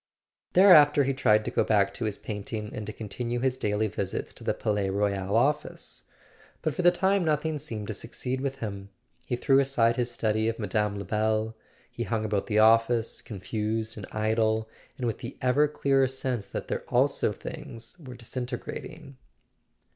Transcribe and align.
Thereafter 0.53 1.03
he 1.03 1.13
tried 1.13 1.45
to 1.45 1.51
go 1.51 1.63
back 1.63 1.93
to 1.93 2.05
his 2.05 2.17
painting 2.17 2.71
and 2.73 2.87
to 2.87 2.91
continue 2.91 3.39
his 3.39 3.55
daily 3.55 3.85
visits 3.85 4.33
to 4.33 4.43
the 4.43 4.55
Palais 4.55 4.89
Royal 4.89 5.35
office. 5.37 6.05
But 6.63 6.73
for 6.73 6.81
the 6.81 6.89
time 6.89 7.23
nothing 7.23 7.59
seemed 7.59 7.85
to 7.85 7.93
succeed 7.93 8.41
with 8.41 8.55
him. 8.55 8.89
He 9.27 9.35
threw 9.35 9.59
aside 9.59 9.97
his 9.97 10.09
study 10.09 10.47
of 10.49 10.57
Mme. 10.57 10.95
Lebel—he 10.97 12.01
hung 12.05 12.25
about 12.25 12.47
the 12.47 12.57
office, 12.57 13.21
confused 13.21 13.95
and 13.95 14.07
idle, 14.11 14.67
and 14.97 15.05
with 15.05 15.19
the 15.19 15.37
ever 15.39 15.67
clearer 15.67 16.07
sense 16.07 16.47
that 16.47 16.67
there 16.67 16.81
also 16.87 17.31
things 17.31 17.95
were 17.99 18.15
disintegrat¬ 18.15 18.89
ing. 18.91 19.17